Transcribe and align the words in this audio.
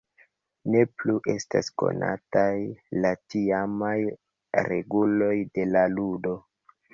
Ne 0.75 0.79
plu 1.01 1.13
estas 1.33 1.67
konataj 1.81 2.55
la 3.03 3.11
tiamaj 3.35 3.93
reguloj 4.71 5.31
de 5.59 5.69
la 5.77 5.85
ludo. 5.95 6.35